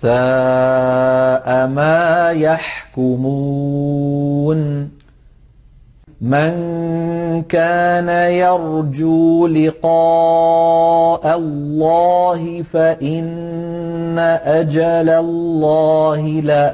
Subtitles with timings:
[0.00, 3.30] ساء ما يحكمون.
[6.20, 6.52] من
[7.42, 16.70] كان يرجو لقاء الله فإن أجل الله لآت.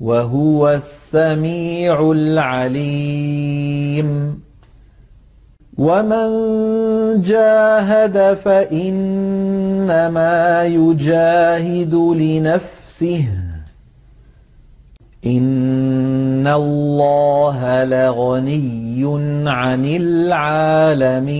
[0.00, 4.06] وهو السميع العليم.
[5.78, 6.28] ومن
[7.22, 13.28] جاهد فإنما يجاهد لنفسه.
[15.26, 19.04] إن الله لغني
[19.50, 21.36] عن العالمين.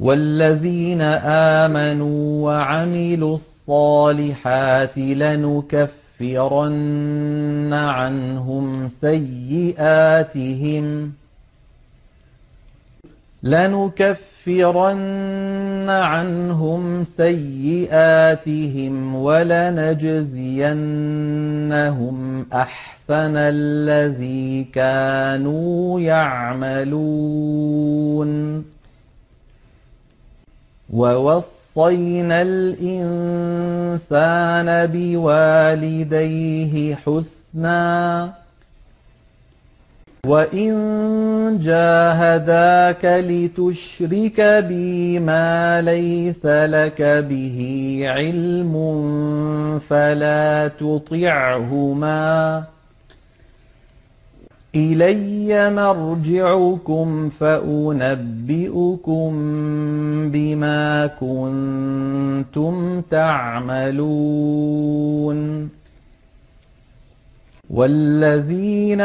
[0.00, 3.49] والذين آمنوا وعملوا الصالحات
[4.98, 5.90] لنكفرن
[7.72, 11.12] عنهم سيئاتهم.
[13.42, 14.20] لنكفرن
[15.88, 19.66] عنهم سيئاتهم ولنجزينهم
[22.52, 27.70] أحسن الذي كانوا يعملون.
[31.76, 33.66] ووصينا الإنسان
[34.86, 38.40] بوالديه حسناً
[40.26, 48.74] وإن جاهداك لتشرك بي ما ليس لك به علم
[49.88, 52.64] فلا تطعهما
[54.74, 59.32] إلي مرجعكم فأنبئكم
[61.00, 64.10] بما كنتم تعملون
[67.70, 69.00] والذين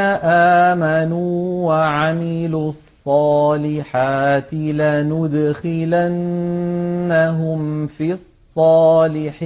[0.65, 5.17] آمنوا وعملوا الصالحات لندخلنهم
[7.87, 8.13] في
[8.57, 9.45] الصالحين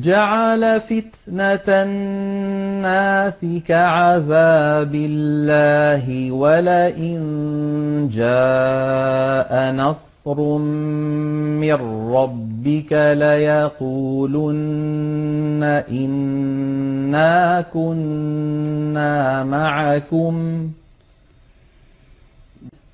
[0.00, 7.18] جعل فتنة الناس كعذاب الله ولئن
[8.12, 10.58] جاء نصر
[11.60, 11.78] من
[12.14, 14.42] ربك ليقولن
[15.90, 20.68] إنا كنا معكم.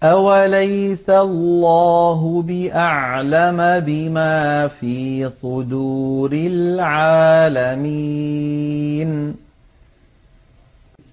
[0.02, 7.88] أوليس الله بأعلم بما في صدور العالمين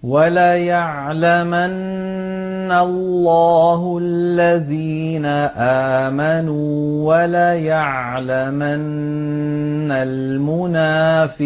[0.04, 1.65] وليعلمن
[2.71, 5.25] الله الذين
[6.06, 8.81] آمنوا وليعلمن
[9.92, 11.45] المنافقين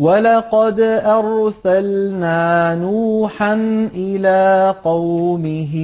[0.00, 3.54] ولقد أرسلنا نوحا
[3.94, 5.74] إلى قومه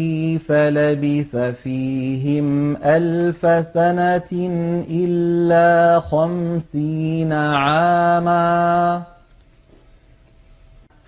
[0.49, 4.33] فلبث فيهم ألف سنة
[4.91, 9.03] إلا خمسين عاما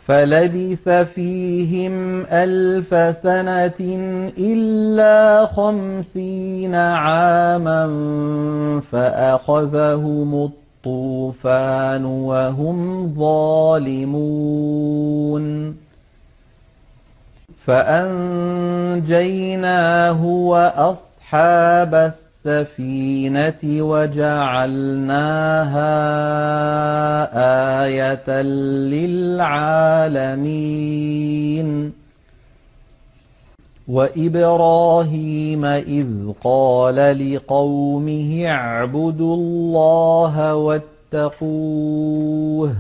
[0.06, 3.80] فلبث فيهم ألف سنة
[4.38, 7.82] إلا خمسين عاما
[8.92, 14.16] فأخذهم الطيب الطوفان وهم ظالمون.
[17.66, 24.64] فأنجيناه وأصحاب السفينة وجعلناها
[27.84, 29.48] آية للعالمين.
[33.88, 36.06] وإبراهيم إذ
[36.44, 42.74] قال لقومه اعبدوا الله واتقوه.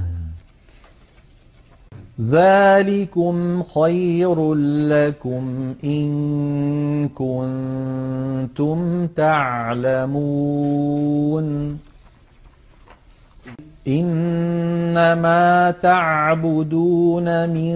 [2.30, 4.54] ذلكم خير
[4.88, 10.18] لكم إن كنتم تعلمون.
[13.88, 17.74] إنما تعبدون من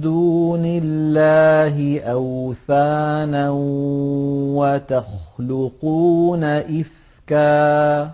[0.00, 3.50] دون الله أوثانا
[4.56, 8.10] وتخلقون إفكاً.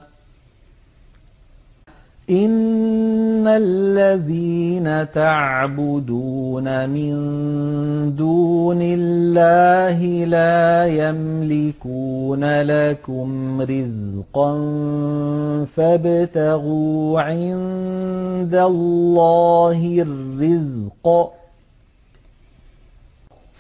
[3.49, 7.15] الذين تعبدون من
[8.17, 14.53] دون الله لا يملكون لكم رزقا
[15.77, 21.31] فابتغوا عند الله الرزق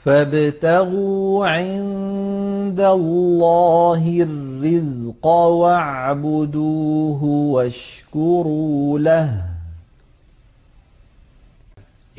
[0.04, 9.49] فابتغوا عند الله الرزق واعبدوه واشكروا له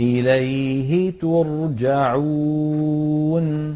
[0.01, 3.75] إليه ترجعون.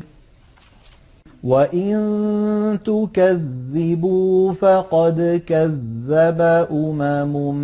[1.44, 7.56] وإن تكذبوا فقد كذب أمم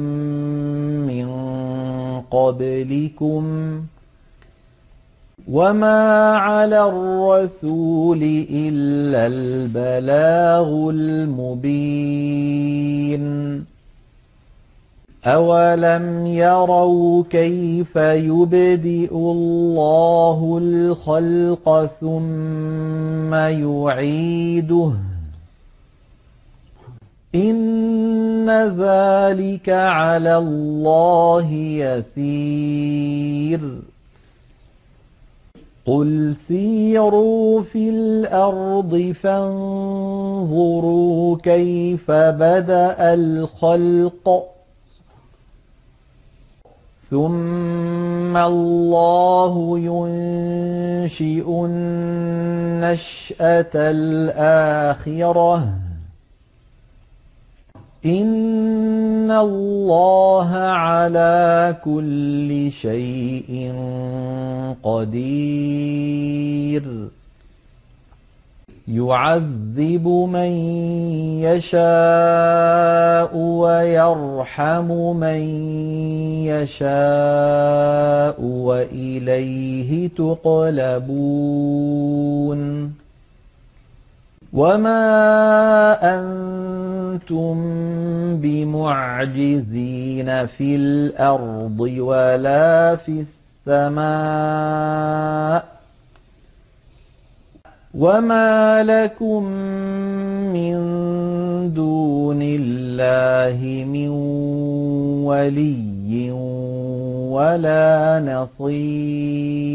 [1.08, 1.28] من
[2.22, 3.44] قبلكم.
[5.52, 12.12] وما على الرسول إلا البلاغ المبين.
[15.26, 24.92] أولم يروا كيف يبدئ الله الخلق ثم يعيده
[27.36, 31.52] إن ذلك على الله
[32.14, 33.62] يسير
[35.86, 40.58] قل سيروا في الأرض فانظروا
[41.44, 44.51] كيف بدأ الخلق
[47.12, 55.70] ثم الله ينشئ النشأة الآخرة.
[58.06, 63.74] إن الله على كل شيء
[64.84, 66.84] قدير.
[68.88, 70.52] يعذب من
[71.46, 75.42] يشاء ويرحم من
[76.46, 81.52] يشاء وإليه تقلبون
[84.54, 85.00] وما
[86.20, 87.56] أنتم
[88.38, 93.26] بمعجزين في الأرض ولا في
[93.68, 94.52] السماء
[97.94, 99.44] وما لكم
[100.54, 100.80] من
[101.74, 104.10] دون الله من
[105.28, 106.32] ولي
[107.32, 109.72] ولا نصير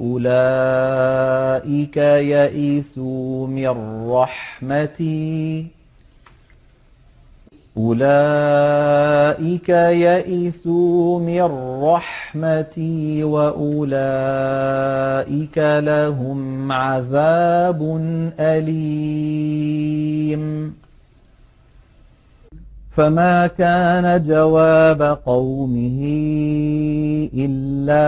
[0.00, 3.74] أولئك يئسوا من
[4.10, 5.77] رحمتي
[7.78, 11.42] أولئك يئسوا من
[11.82, 13.98] رحمتي وأولئك
[15.58, 18.00] لهم عذاب
[18.40, 19.68] أليم.
[22.98, 26.00] فما كان جواب قومه
[27.34, 28.00] إلا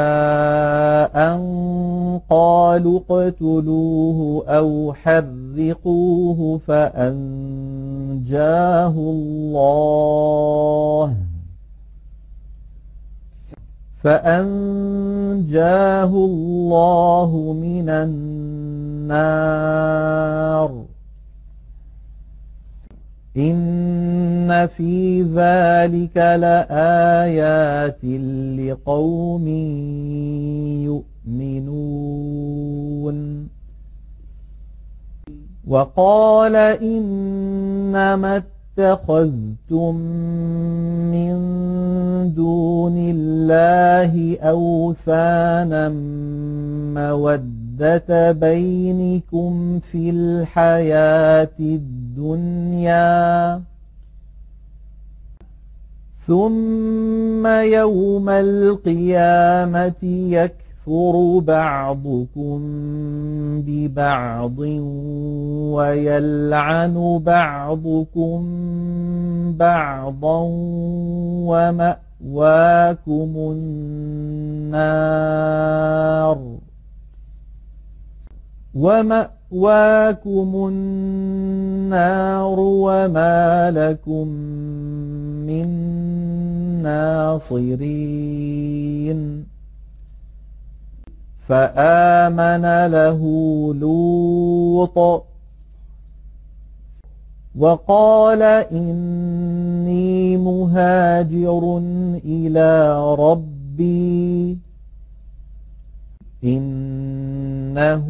[1.32, 1.40] أن
[2.30, 7.74] قالوا اقتلوه أو حرقوه فأنجاه
[8.96, 11.14] الله
[14.02, 17.88] فأنجاه الله من
[19.08, 20.89] النار
[23.36, 28.04] إن في ذلك لآيات
[28.58, 29.48] لقوم
[31.30, 33.48] يؤمنون
[35.66, 38.42] وقال إنما
[38.78, 39.94] اتخذتم
[41.14, 41.34] من
[42.34, 45.88] دون الله أوثانا
[46.94, 47.69] مودة
[48.32, 53.00] بينكم في الحياة الدنيا.
[56.26, 62.60] ثم يوم القيامة يكفر بعضكم
[63.66, 64.58] ببعض
[65.74, 68.40] ويلعن بعضكم
[69.58, 70.40] بعضا
[72.30, 73.32] ومأواكم
[74.66, 75.10] النار.
[78.74, 84.28] ومأواكم النار وما لكم
[85.46, 85.68] من
[86.82, 88.40] ناصرين
[91.48, 93.20] فآمن له
[93.74, 95.24] لوط
[97.58, 101.78] وقال إني مهاجر
[102.24, 102.70] إلى
[103.14, 104.58] ربي
[107.70, 108.06] إنه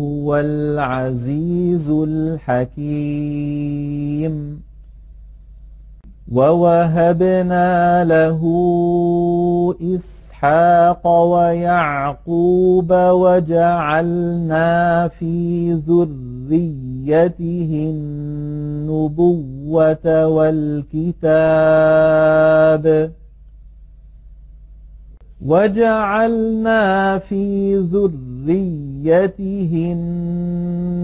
[0.00, 3.00] هو العزيز الحكيم.
[6.32, 8.40] ووهبنا له
[9.96, 14.68] إسحاق ويعقوب وجعلنا
[15.08, 17.70] في ذريته
[18.90, 21.50] النبوة والكتاب.
[25.46, 28.29] وجعلنا في ذريته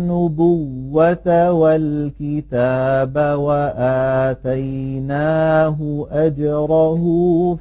[0.07, 5.77] النبوة والكتاب وآتيناه
[6.11, 7.05] أجره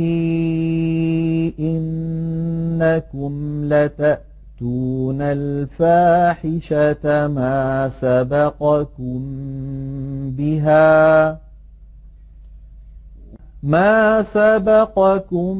[1.58, 9.20] إنكم لتأتون تأتون الفاحشة ما سبقكم
[10.38, 11.38] بها
[13.62, 15.54] ما سبقكم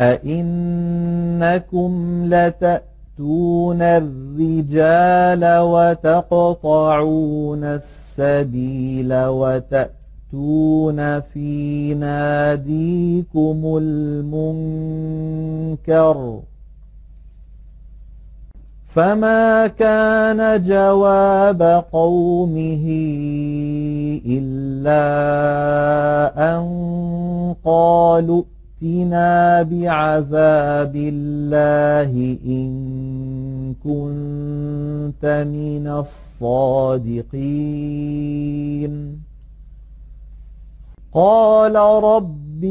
[0.00, 1.92] أئنكم
[2.24, 13.62] لتأتون الرجال وتقطعون السبيل وتأتون في ناديكم
[14.84, 16.40] المنكر
[18.86, 22.84] فما كان جواب قومه
[24.26, 25.04] إلا
[26.54, 26.64] أن
[27.64, 28.42] قالوا
[28.84, 32.70] ائتنا بعذاب الله إن
[33.84, 35.86] كنت من
[36.40, 37.34] الصادقين
[41.14, 41.74] قال
[42.04, 42.64] رب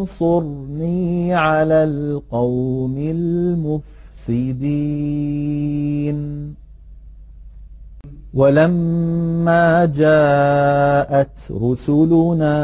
[0.00, 6.20] انصرني على القوم المفسدين مفسدين
[8.34, 12.54] ولما جاءت رسلنا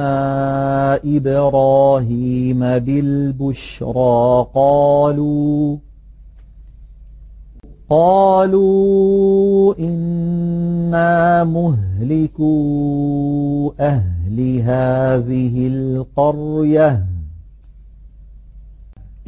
[1.04, 5.76] إبراهيم بالبشرى قالوا
[7.90, 12.52] قالوا إنا مهلكو
[13.80, 17.15] أهل هذه القرية.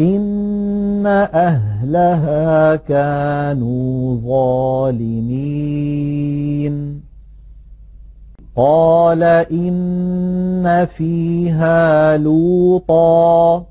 [0.01, 4.17] إن أهلها كانوا
[4.91, 6.09] ظالمين
[8.57, 13.65] قال إن فيها لوطا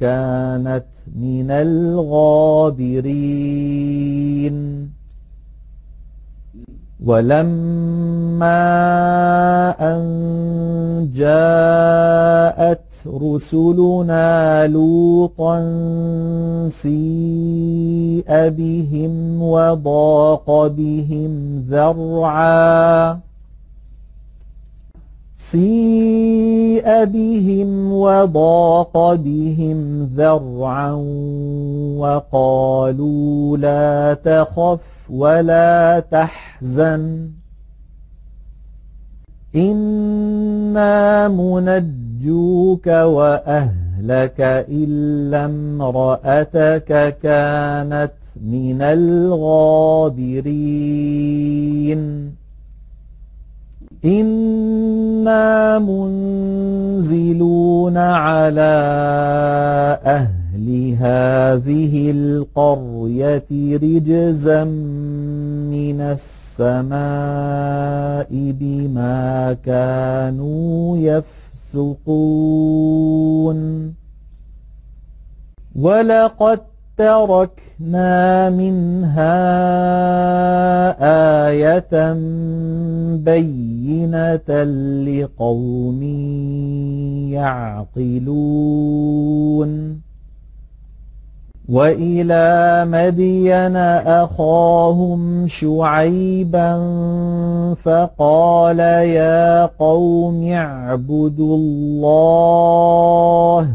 [0.00, 0.84] كانت
[1.16, 2.94] من الغابرين.
[7.04, 8.64] ولما
[9.80, 10.04] أن
[11.14, 15.58] جاءت رسلنا لوطا
[16.68, 23.18] سيء بهم وضاق بهم ذرعا.
[25.36, 30.92] سيء بهم وضاق بهم ذرعا
[31.98, 37.30] وقالوا لا تخف ولا تحزن.
[39.56, 41.28] إنا
[42.14, 44.40] منجوك وأهلك
[44.70, 50.34] إلا امرأتك كانت من الغابرين.
[54.04, 57.16] إنا منزلون
[57.96, 58.74] على
[60.04, 66.00] أهل هذه القرية رجزا من
[66.60, 66.94] السماء
[68.30, 70.96] بما كانوا
[71.76, 73.60] يفسقون.
[75.76, 76.60] ولقد
[76.96, 79.34] تركنا منها
[81.48, 82.12] آية
[83.16, 84.62] بينة
[85.04, 86.02] لقوم
[87.32, 88.84] يعقلون.
[91.68, 96.74] وإلى مدين أخاهم شعيبا
[97.82, 103.68] فقال يا قوم اعبدوا الله.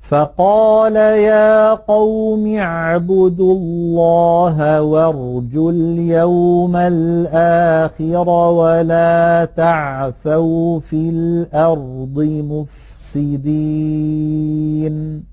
[0.00, 12.44] فقال يا قوم اعبدوا الله وارجوا اليوم الآخر ولا تعثوا في الأرض
[13.14, 15.29] مفسدين.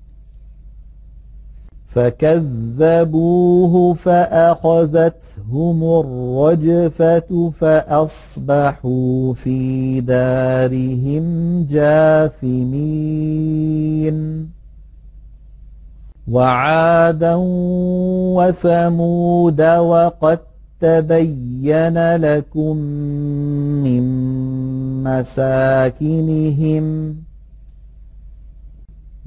[1.88, 11.26] فكذبوه فأخذتهم الرجفة فأصبحوا في دارهم
[11.70, 12.98] جاثمين.
[16.30, 17.34] وعادا
[18.36, 20.38] وثمود وقد
[20.80, 22.76] تبين لكم
[23.84, 24.04] من
[25.04, 26.84] مساكنهم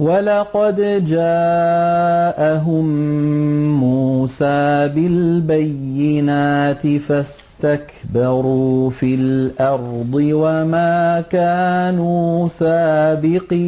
[0.00, 2.86] ولقد جاءهم
[3.80, 13.60] موسى بالبينات فاستكبروا في الأرض وما كانوا سابقين.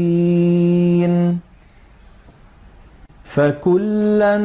[3.24, 4.40] فكلا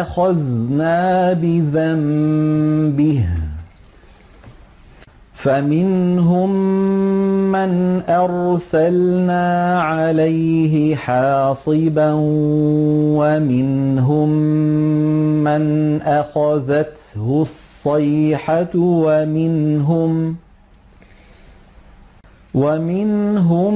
[0.00, 3.24] أخذنا بذنبه
[5.42, 6.50] فمنهم
[7.52, 12.12] من أرسلنا عليه حاصبا
[13.16, 14.28] ومنهم
[15.44, 15.62] من
[16.02, 20.36] أخذته الصيحة ومنهم
[22.54, 23.74] ومنهم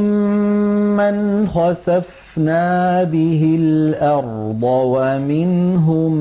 [0.96, 6.12] من خسفنا به الأرض ومنهم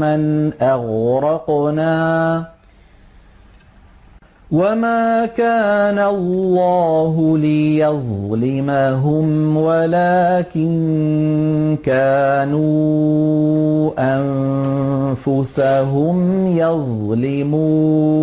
[0.00, 2.57] من أغرقنا
[4.52, 10.68] وما كان الله ليظلمهم ولكن
[11.84, 13.90] كانوا
[15.26, 18.18] أنفسهم يظلمون.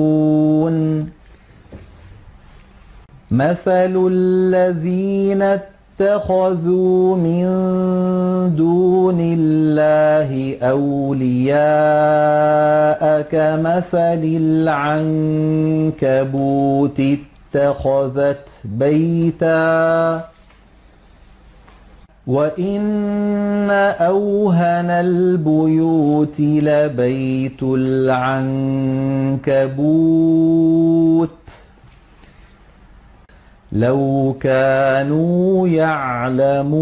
[3.32, 5.60] مثل الذين
[6.00, 7.46] اتخذوا من
[8.56, 11.56] دون الله أولياء
[13.32, 14.22] كمثل
[15.96, 17.02] العنكبوت
[17.56, 20.22] اتخذت بيتا.
[22.28, 28.26] وإن أوهن البيوت لبيت العنكبوت.
[33.76, 36.76] لو كانوا يعلمون.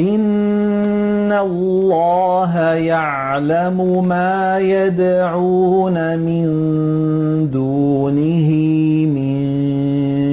[0.00, 6.46] إن الله يعلم ما يدعون من
[7.50, 8.50] دونه
[9.16, 9.38] من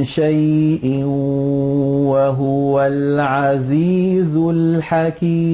[0.04, 1.04] شيء
[2.12, 5.46] وهو العزيز الحكيم.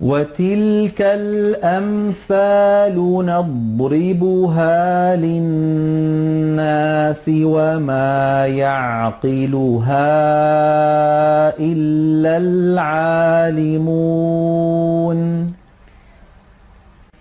[0.00, 2.94] وتلك الأمثال
[3.26, 6.50] نضربها للناس
[7.34, 9.96] وما يعقلها
[11.58, 13.96] إلا العالمون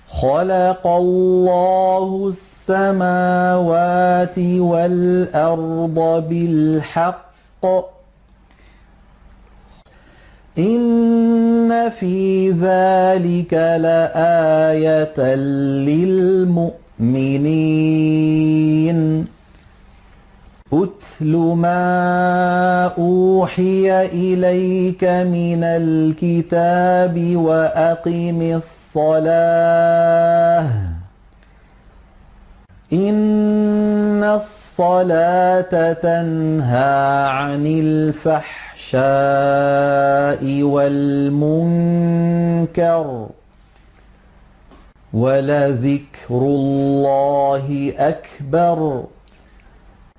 [0.10, 2.34] خلق الله
[2.70, 7.95] السماوات والأرض بالحق
[10.58, 15.36] إن في ذلك لآية
[17.56, 19.26] للمؤمنين
[20.74, 28.62] أتل ما أوحي إليك من الكتاب وأقم
[28.96, 30.70] الصلاة
[32.94, 40.44] إن الصلاة تنهى عن الفحش الفحشاء
[41.44, 42.08] والمنكر
[45.14, 49.04] ولذكر الله أكبر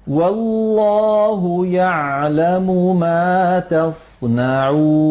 [0.07, 5.07] والله يعلم ما تصنعون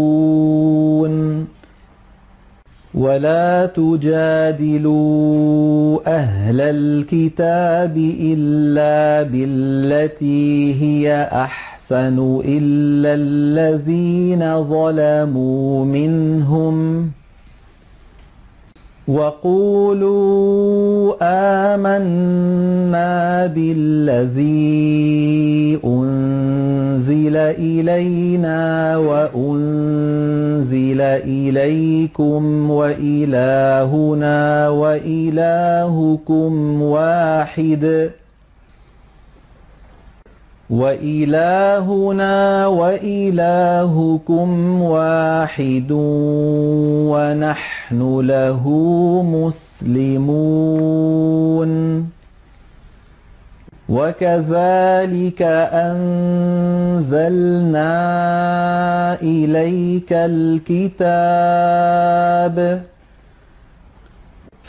[2.94, 4.96] ولا تجادلوا
[6.08, 17.10] أهل الكتاب إلا بالتي هي أحسن أحسن إلا الذين ظلموا منهم
[19.08, 20.16] وقولوا
[21.76, 24.46] آمنا بالذي
[25.86, 38.25] أنزل إلينا وأنزل إليكم وإلهنا وإلهكم واحد ۖ
[40.70, 44.50] وإلهنا وإلهكم
[44.82, 45.92] واحد
[47.12, 48.64] ونحن له
[49.94, 50.76] مسلمون.
[53.90, 57.22] وكذلك أنزلنا
[59.22, 61.36] إليك الكتاب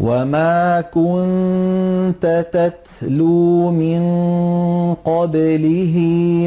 [0.00, 4.02] وما كنت تتلو من
[5.04, 5.96] قبله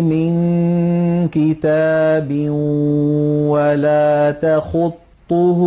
[0.03, 0.33] من
[1.27, 2.49] كتاب
[3.49, 5.59] ولا تخطه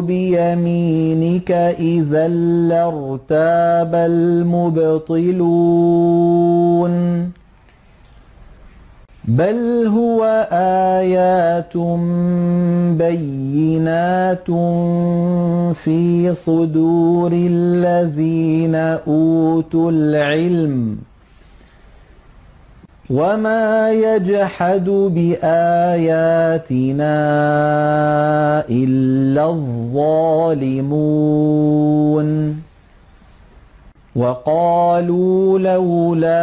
[0.00, 2.28] بيمينك إذا
[2.68, 4.98] لارتاب المبطلون
[9.28, 11.76] بل هو آيات
[12.96, 14.46] بينات
[15.84, 18.74] في صدور الذين
[19.06, 20.98] أوتوا العلم
[23.10, 25.54] وما يجحد بآياتنا
[28.70, 30.98] إلا الظالمون
[34.18, 36.42] وقالوا لولا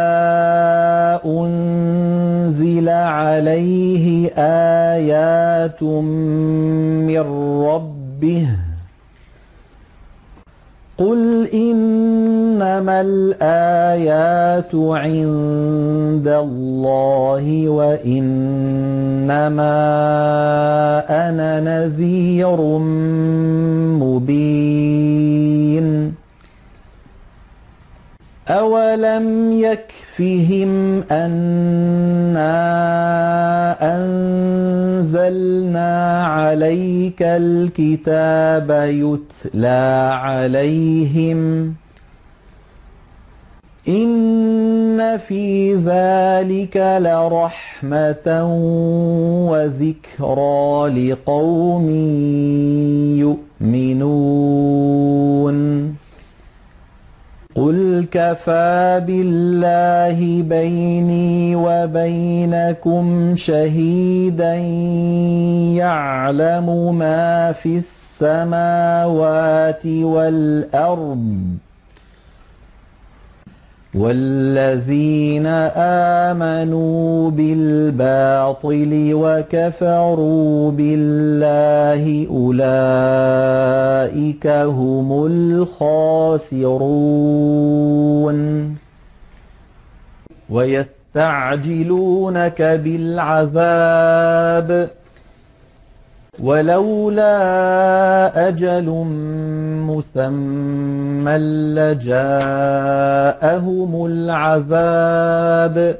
[1.26, 7.24] أنزل عليه آيات من
[7.68, 8.48] ربه
[10.98, 18.56] قل إنما الآيات عند الله وإنما
[21.28, 22.60] أنا نذير
[24.00, 25.06] مبين
[28.48, 32.46] أولم يكفهم أنا
[33.96, 35.46] أنزلنا
[36.26, 41.74] عليك الكتاب يتلى عليهم
[43.88, 48.44] إن في ذلك لرحمة
[49.50, 51.90] وذكرى لقوم
[53.60, 54.76] يؤمنون
[57.56, 64.54] قل كفى بالله بيني وبينكم شهيدا
[65.80, 71.56] يعلم ما في السماوات والأرض
[73.96, 75.46] والذين
[76.26, 86.36] آمنوا بالباطل وكفروا بالله أولئك هم الخاسرون.
[90.50, 94.88] ويستعجلونك بالعذاب.
[96.42, 97.38] ولولا
[98.48, 99.04] أجل
[99.86, 101.38] مسمى
[101.78, 102.06] لجاءهم
[104.06, 105.96] العذاب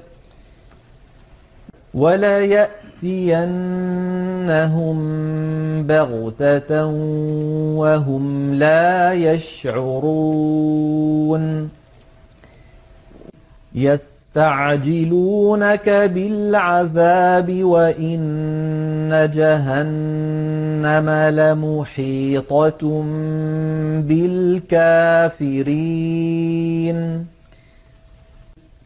[1.94, 2.76] وليأتينهم
[5.86, 6.86] بغتة
[7.76, 10.56] وهم لا يشعرون.
[13.74, 23.04] يس يستعجلونك بالعذاب وإن جهنم لمحيطة
[24.08, 25.56] بالكافرين.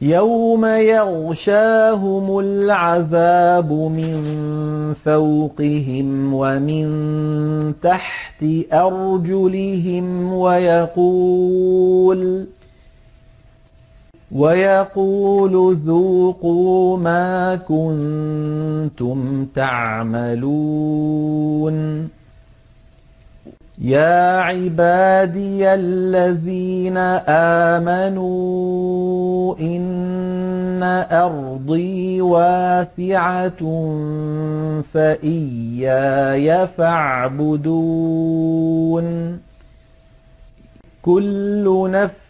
[0.00, 4.22] يوم يغشاهم العذاب من
[5.04, 6.86] فوقهم ومن
[7.82, 12.20] تحت أرجلهم ويقول
[14.32, 21.00] ويقول ذوقوا ما كنتم تعملون.
[23.78, 26.96] يا عبادي الذين
[27.76, 33.60] آمنوا إن أرضي واسعة
[34.94, 37.80] فإياي فاعبدون.
[41.02, 42.29] كل نفس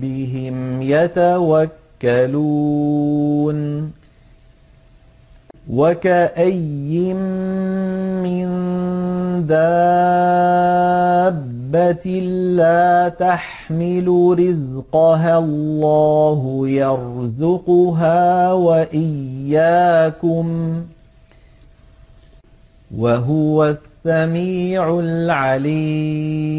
[0.00, 2.40] ربهم يتوكلون
[5.70, 7.14] وكأي
[8.24, 8.48] من
[9.46, 9.80] دابة
[12.56, 14.08] لا تحمل
[14.38, 20.46] رزقها الله يرزقها وإياكم
[22.96, 26.50] وهو السميع العليم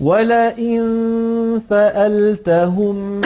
[0.00, 0.80] ولئن
[1.68, 3.20] سألتهم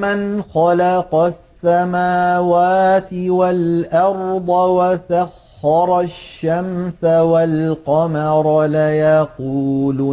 [0.00, 10.10] من خلق السماوات والأرض وسخر الشمس والقمر ليقولن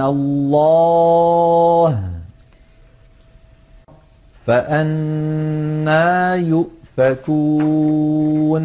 [0.00, 2.00] الله
[4.46, 6.34] فأنا
[6.98, 8.64] يؤفكون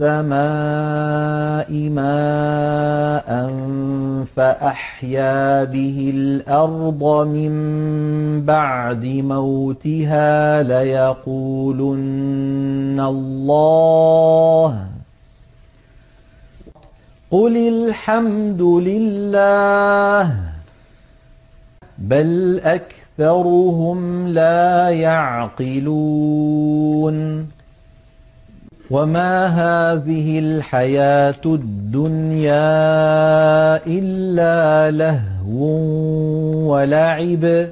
[0.00, 3.30] السماء ماء
[4.36, 7.52] فأحيا به الأرض من
[8.44, 11.90] بعد موتها ليقولن
[13.00, 14.86] الله.
[17.30, 20.36] قل الحمد لله
[21.98, 26.38] بل أكثرهم لا يعقلون.
[28.90, 32.56] وما هذه الحياة الدنيا
[33.86, 35.64] إلا لهو
[36.72, 37.68] ولعب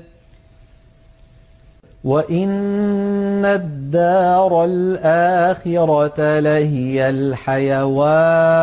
[2.05, 8.57] وإن الدار الآخرة لهي الحيوان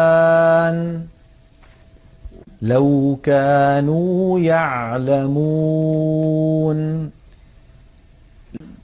[2.61, 5.63] لو كانوا يعلمون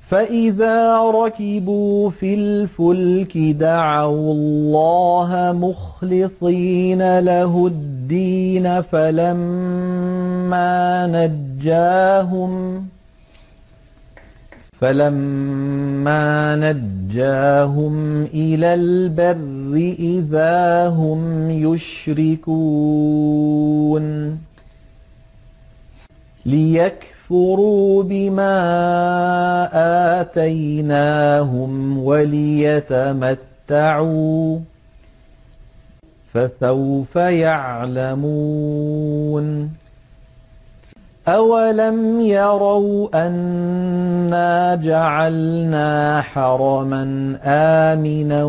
[0.09, 10.67] فإذا ركبوا في الفلك دعوا الله مخلصين له الدين فلما
[11.07, 12.85] نجاهم
[14.81, 22.79] فلما نجاهم إلى البر إذا هم يشركون
[27.29, 28.59] ليكفروا بما
[30.21, 33.39] آتيناهم وليتمتعوا
[36.33, 38.59] فسوف يعلمون
[41.27, 48.43] أولم يروا أنا جعلنا حرما آمنا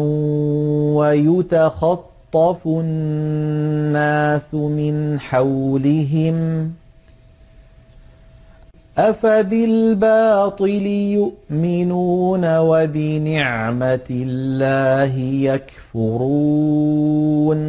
[0.97, 6.71] ويتخطف الناس من حولهم
[8.99, 15.19] أفبالباطل يؤمنون وبنعمة الله
[15.95, 17.61] يكفرون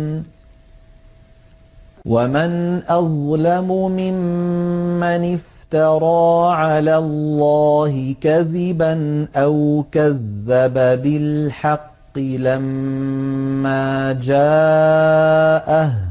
[2.06, 16.11] ومن أظلم ممن افترى على الله كذبا أو كذب بالحق لما جاءه